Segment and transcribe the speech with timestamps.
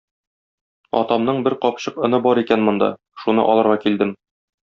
[0.99, 2.91] Атамның бер капчык оны бар икән монда,
[3.25, 4.17] шуны алырга килдем.